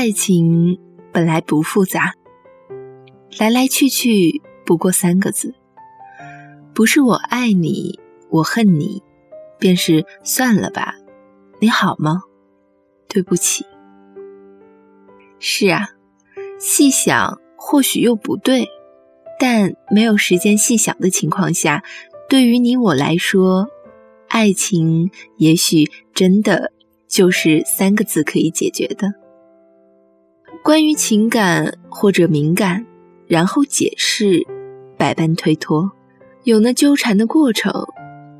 [0.00, 0.78] 爱情
[1.12, 2.14] 本来不复杂，
[3.38, 5.54] 来来去去不过三个字，
[6.72, 8.00] 不是我爱你，
[8.30, 9.02] 我恨你，
[9.58, 10.94] 便是算了吧。
[11.58, 12.22] 你好吗？
[13.08, 13.66] 对不起。
[15.38, 15.90] 是啊，
[16.58, 18.66] 细想或许又不对，
[19.38, 21.84] 但没有时间细想的情况下，
[22.26, 23.68] 对于你我来说，
[24.28, 26.72] 爱情也许真的
[27.06, 29.12] 就是三个字可以解决的。
[30.62, 32.84] 关于情感或者敏感，
[33.26, 34.46] 然后解释，
[34.98, 35.90] 百般推脱，
[36.44, 37.72] 有那纠缠的过程，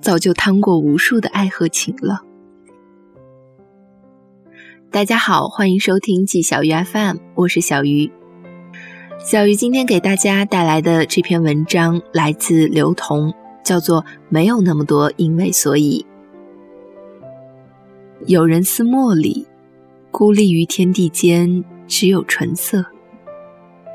[0.02, 2.20] 早就趟过无数的爱和情了。
[4.90, 8.12] 大家好，欢迎收听季小鱼 FM，我是小鱼。
[9.18, 13.32] 小鱼今天给大家带来的这篇文章来自刘同，
[13.64, 16.04] 叫做《没有那么多因为所以》。
[18.26, 19.46] 有人似茉莉，
[20.10, 21.64] 孤立于天地间。
[21.90, 22.86] 只有纯色，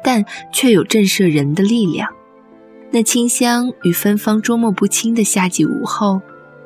[0.04, 2.14] 但却有震慑人的力量。
[2.92, 6.22] 那清香与芬芳捉摸不清的夏季午后，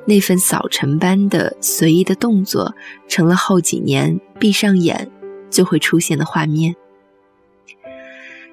[0.05, 2.73] 那份扫尘般的随意的动作，
[3.07, 5.09] 成了后几年闭上眼
[5.49, 6.75] 就会出现的画面。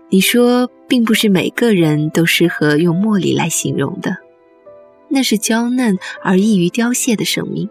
[0.08, 4.18] 你说，并不是每个人都适合用茉莉来形容的，
[5.08, 7.68] 那是娇嫩而易于凋谢的生命，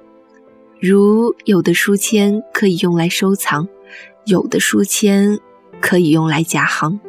[0.82, 3.68] 如有的书签可以用来收藏。
[4.26, 5.40] 有的书签
[5.80, 7.00] 可以用来夹行，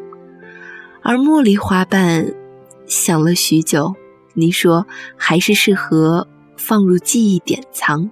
[1.02, 2.34] 而茉莉花瓣
[2.86, 3.94] 想了许久，
[4.34, 4.86] 你说
[5.16, 8.10] 还是适合放入记忆典藏。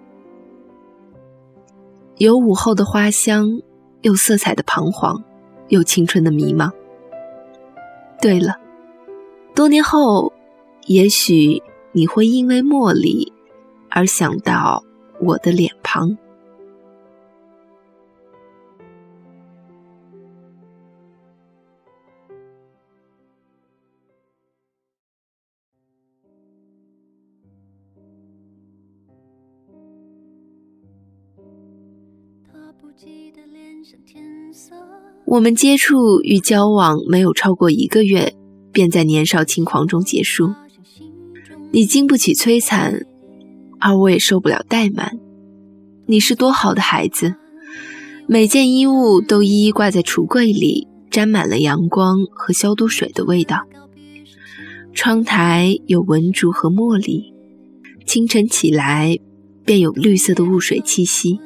[2.17, 3.61] 有午后的花香，
[4.01, 5.23] 有色彩的彷徨，
[5.69, 6.71] 有青春的迷茫。
[8.23, 8.57] 对了，
[9.55, 10.33] 多年后，
[10.87, 13.31] 也许你会因为茉莉
[13.91, 14.83] 而想到
[15.21, 16.17] 我的脸庞。
[35.27, 38.35] 我们接触与交往没有超过一个月，
[38.73, 40.53] 便在年少轻狂中结束。
[41.73, 43.07] 你经不起摧残，
[43.81, 45.19] 而我也受不了怠慢。
[46.07, 47.35] 你是多好的孩子，
[48.29, 53.67] 每件衣物都一一挂在橱柜里，沾满了阳光和消毒水的味道。
[54.93, 57.33] 窗台有文竹和茉莉，
[58.07, 59.19] 清晨起来
[59.65, 61.41] 便有绿色的雾水气息。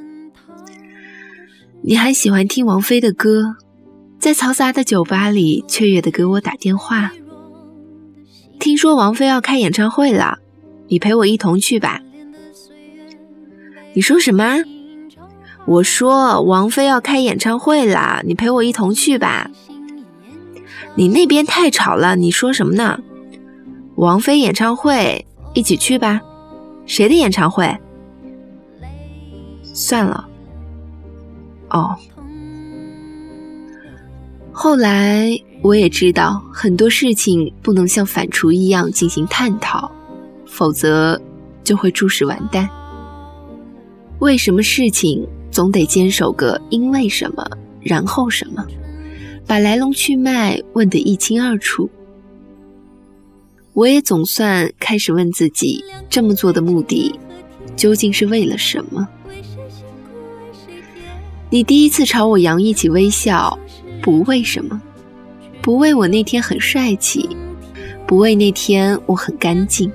[1.83, 3.57] 你还喜欢听王菲的歌，
[4.19, 7.13] 在嘈杂的酒吧里雀跃地给我打电话。
[8.59, 10.39] 听说王菲要开演唱会了，
[10.89, 12.01] 你陪我一同去吧。
[13.95, 14.59] 你说什么？
[15.67, 19.51] 我说王菲要开演唱会了，你陪我一同去吧。
[20.95, 23.01] 你那边太吵了，你说什么呢？
[23.95, 25.25] 王菲演唱会，
[25.55, 26.21] 一起去吧。
[26.87, 27.79] 谁的演唱会？
[29.63, 30.28] 算了。
[31.71, 31.95] 哦，
[34.53, 39.91] 后来我也知道很多事情不能像反刍一样进行探讨，
[40.47, 41.21] 否则
[41.63, 42.69] 就会注释完蛋。
[44.19, 47.49] 为什么事情总得坚守个因为什么，
[47.81, 48.67] 然后什么，
[49.47, 51.89] 把来龙去脉问得一清二楚。
[53.75, 57.15] 我也总算开始问自己，这么做的目的
[57.77, 59.07] 究竟是为了什么？
[61.51, 63.59] 你第一次朝我扬一起微笑，
[64.03, 64.81] 不为什么，
[65.63, 67.27] 不为我那天很帅气，
[68.07, 69.91] 不为那天我很干净，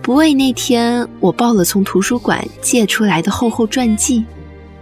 [0.00, 4.24] 不为那天我抱了从图书馆借出来的厚厚传记，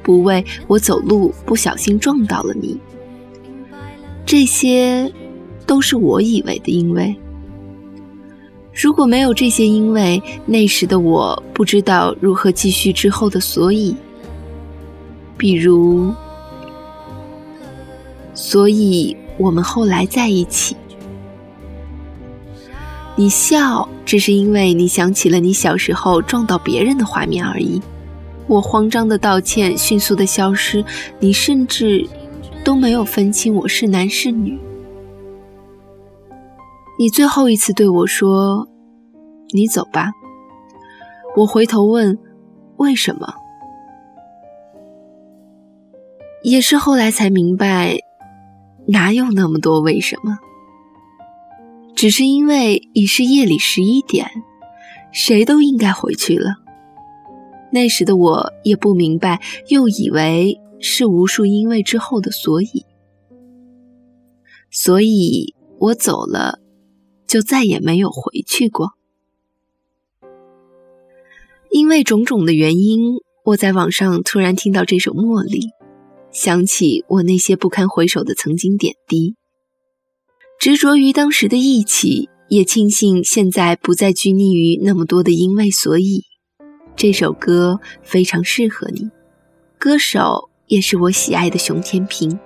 [0.05, 2.79] 不为我走路不小心撞到了你。
[4.25, 5.13] 这些
[5.67, 7.13] 都是我以为的因为。
[8.73, 13.97] 如果没有这些因为，那时的我不知道如何继续之后的所以。
[15.43, 16.15] 比如，
[18.33, 20.77] 所以我们后来在一起。
[23.17, 27.83] 你笑，只是因为你想起了你小时候撞到别人的画面而已。
[28.47, 30.85] 我慌张的道歉，迅速的消失，
[31.19, 32.09] 你甚至
[32.63, 34.57] 都没有分清我是男是女。
[37.01, 38.69] 你最后一次对我说
[39.53, 40.13] ：“你走吧。”
[41.37, 42.17] 我回头问
[42.79, 43.35] ：“为什么？”
[46.43, 47.99] 也是后来才明白，
[48.87, 50.39] 哪有那么多为什么？
[51.95, 54.29] 只是因为已是夜里十一点，
[55.13, 56.57] 谁都应该回去了。
[57.71, 62.85] 那时的我也不明白，又以为是无数因为之后的所以，
[64.71, 66.59] 所以我走了，
[67.27, 68.93] 就再也没有回去过。
[71.71, 75.61] 因为种种的原因，我在网上突然听到这首《茉莉》，
[76.33, 79.37] 想起我那些不堪回首的曾经点滴，
[80.59, 86.25] 执着于当时的义气，也庆幸现在不再拘泥于那么多的因为所以。
[86.97, 89.11] 这首歌非常适合你，
[89.79, 92.39] 歌手也是我喜爱的熊天平。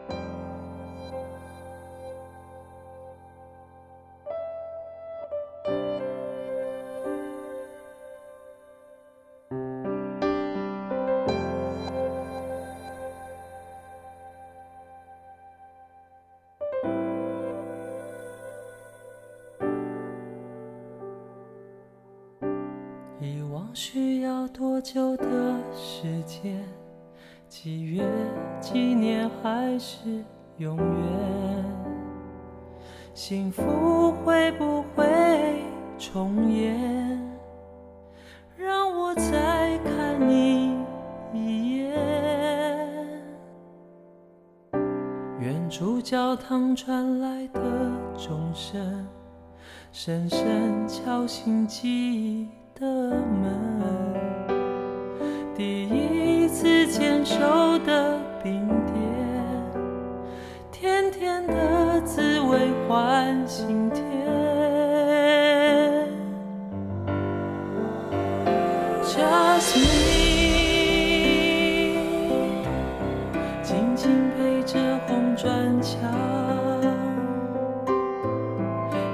[23.74, 25.26] 需要多久的
[25.74, 26.62] 时间？
[27.48, 28.02] 几月
[28.60, 30.24] 几年还是
[30.58, 30.84] 永远？
[33.14, 35.64] 幸福会不会
[35.96, 37.20] 重演？
[38.56, 40.76] 让我再看你
[41.32, 41.92] 一眼。
[45.40, 47.60] 远处教堂传来的
[48.18, 49.06] 钟声，
[49.92, 52.48] 深深敲醒记忆。
[52.78, 53.80] 的门，
[55.56, 57.38] 第一次牵手
[57.86, 58.94] 的冰点，
[60.70, 64.04] 甜甜的滋味换心田。
[69.04, 69.86] Just me，
[73.62, 75.98] 静静陪着红砖墙，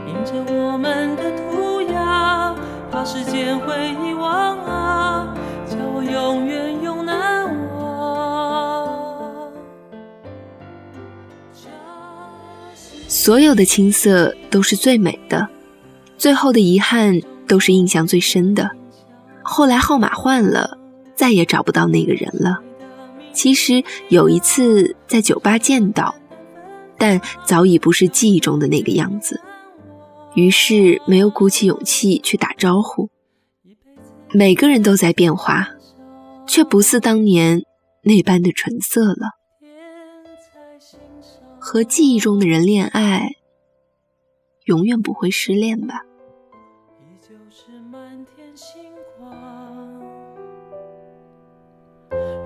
[0.08, 1.01] 印着我们。
[3.04, 5.34] 时间会遗忘啊，
[5.68, 7.44] 叫我永远永难
[7.76, 9.52] 忘。
[13.08, 15.48] 所有的青涩都是最美的，
[16.16, 18.70] 最后的遗憾都是印象最深的。
[19.42, 20.78] 后来号码换了，
[21.16, 22.60] 再也找不到那个人了。
[23.32, 26.14] 其实有一次在酒吧见到，
[26.96, 29.40] 但早已不是记忆中的那个样子。
[30.34, 33.10] 于是没有鼓起勇气去打招呼。
[34.30, 35.68] 每个人都在变化，
[36.46, 37.64] 却不似当年
[38.02, 39.32] 那般的纯色了。
[41.58, 43.36] 和记忆中的人恋爱，
[44.64, 46.02] 永远不会失恋吧？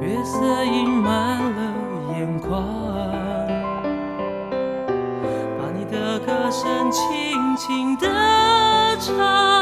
[0.00, 2.62] 月色映满了眼眶
[5.78, 6.16] 你的。
[6.26, 6.90] 歌声
[7.56, 8.06] 轻轻地
[9.00, 9.55] 唱，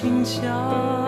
[0.00, 1.07] 清香，